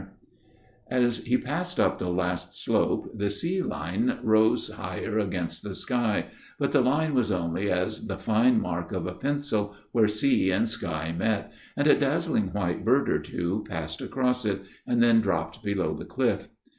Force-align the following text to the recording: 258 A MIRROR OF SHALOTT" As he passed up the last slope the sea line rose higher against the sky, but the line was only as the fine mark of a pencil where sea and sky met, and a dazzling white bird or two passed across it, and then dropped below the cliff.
258 0.89 0.95
A 0.95 0.97
MIRROR 0.97 0.97
OF 0.97 0.97
SHALOTT" 0.97 1.07
As 1.07 1.25
he 1.27 1.37
passed 1.37 1.79
up 1.79 1.97
the 1.99 2.09
last 2.09 2.57
slope 2.63 3.11
the 3.15 3.29
sea 3.29 3.61
line 3.61 4.19
rose 4.23 4.69
higher 4.71 5.19
against 5.19 5.61
the 5.61 5.75
sky, 5.75 6.25
but 6.57 6.71
the 6.71 6.81
line 6.81 7.13
was 7.13 7.31
only 7.31 7.69
as 7.69 8.07
the 8.07 8.17
fine 8.17 8.59
mark 8.59 8.91
of 8.91 9.05
a 9.05 9.13
pencil 9.13 9.75
where 9.91 10.07
sea 10.07 10.49
and 10.49 10.67
sky 10.67 11.13
met, 11.15 11.51
and 11.77 11.85
a 11.85 11.93
dazzling 11.95 12.47
white 12.51 12.83
bird 12.83 13.07
or 13.11 13.19
two 13.19 13.63
passed 13.69 14.01
across 14.01 14.43
it, 14.43 14.63
and 14.87 15.03
then 15.03 15.21
dropped 15.21 15.63
below 15.63 15.93
the 15.93 16.03
cliff. 16.05 16.49